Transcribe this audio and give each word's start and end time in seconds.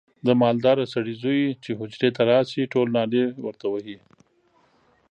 د 0.27 0.29
مالداره 0.41 0.85
سړي 0.93 1.13
زوی 1.23 1.43
چې 1.63 1.71
حجرې 1.79 2.09
ته 2.15 2.21
راشي 2.31 2.63
ټول 2.73 2.87
نارې 2.97 3.23
ورته 3.45 3.65
وهي. 3.69 3.97